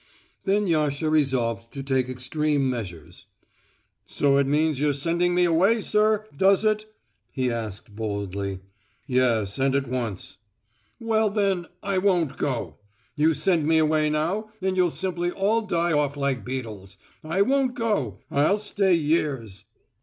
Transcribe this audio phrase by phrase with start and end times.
[0.45, 3.27] Then Yasha resolved to take extreme measures.
[4.07, 6.87] "So it means you're sending me away, sir, does it?"
[7.31, 8.61] he asked boldly.
[9.05, 10.39] "Yes, and at once."
[10.99, 12.79] "Well then, I won't go.
[13.15, 16.97] You send me away now, and you'll simply all die off like beetles.
[17.23, 18.21] I won't go.
[18.31, 19.65] I'll stay years!"